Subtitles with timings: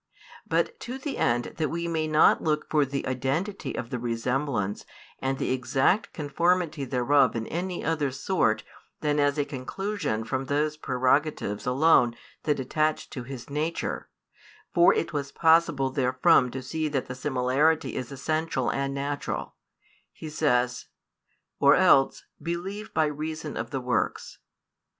[0.47, 4.83] But to the end that we may not look for the identity of the resemblance
[5.19, 8.63] and the exact conformity thereof in any other sort
[9.01, 14.09] than as a conclusion from those prerogatives alone that attach to His nature;
[14.73, 19.53] for it was possible therefrom to see that the similarity is essential and natural;
[20.11, 20.87] He says:
[21.59, 24.39] Or else, believe by reason of the works.